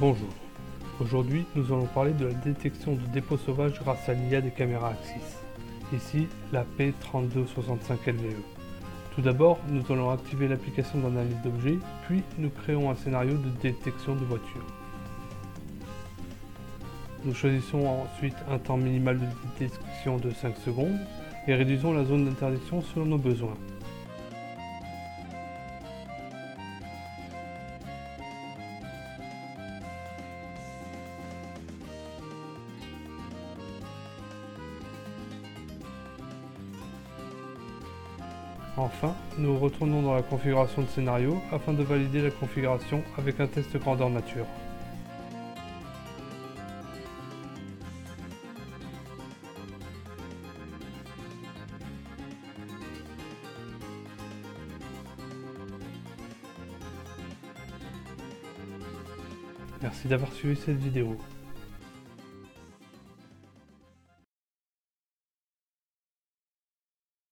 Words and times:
Bonjour. 0.00 0.28
Aujourd'hui, 1.00 1.44
nous 1.56 1.72
allons 1.72 1.86
parler 1.86 2.12
de 2.12 2.26
la 2.26 2.32
détection 2.32 2.92
de 2.92 3.04
dépôts 3.12 3.36
sauvages 3.36 3.80
grâce 3.80 4.08
à 4.08 4.12
l'IA 4.12 4.40
des 4.40 4.52
caméras 4.52 4.90
Axis. 4.90 5.38
Ici, 5.92 6.28
la 6.52 6.64
P3265LVE. 6.78 8.36
Tout 9.16 9.22
d'abord, 9.22 9.58
nous 9.68 9.82
allons 9.90 10.10
activer 10.10 10.46
l'application 10.46 11.00
d'analyse 11.00 11.42
d'objets, 11.42 11.78
puis 12.06 12.22
nous 12.38 12.50
créons 12.50 12.92
un 12.92 12.94
scénario 12.94 13.32
de 13.32 13.48
détection 13.60 14.14
de 14.14 14.24
voiture. 14.24 14.64
Nous 17.24 17.34
choisissons 17.34 17.84
ensuite 17.88 18.36
un 18.48 18.58
temps 18.58 18.76
minimal 18.76 19.18
de 19.18 19.26
détection 19.58 20.18
de 20.18 20.30
5 20.30 20.58
secondes 20.58 21.00
et 21.48 21.54
réduisons 21.56 21.92
la 21.92 22.04
zone 22.04 22.24
d'interdiction 22.26 22.82
selon 22.82 23.06
nos 23.06 23.18
besoins. 23.18 23.56
Enfin, 38.80 39.12
nous 39.38 39.58
retournons 39.58 40.02
dans 40.02 40.14
la 40.14 40.22
configuration 40.22 40.82
de 40.82 40.86
scénario 40.86 41.42
afin 41.50 41.72
de 41.72 41.82
valider 41.82 42.22
la 42.22 42.30
configuration 42.30 43.02
avec 43.18 43.40
un 43.40 43.48
test 43.48 43.76
grandeur 43.76 44.08
nature. 44.08 44.46
Merci 59.82 60.06
d'avoir 60.06 60.32
suivi 60.32 60.54
cette 60.54 60.78
vidéo. 60.78 61.18